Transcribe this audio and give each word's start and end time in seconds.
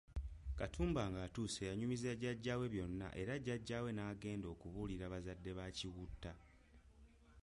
Katumba 0.57 1.01
ng’atuuse 1.13 1.61
yanyumiza 1.69 2.11
jajja 2.21 2.53
we 2.59 2.67
byonna 2.73 3.07
era 3.21 3.33
jajja 3.45 3.77
we 3.83 3.89
n’agenda 3.93 4.47
okubuulira 4.53 5.05
bazadde 5.13 5.51
ba 5.57 5.65
Kiwutta. 5.77 6.31